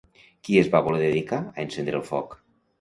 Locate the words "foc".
2.11-2.39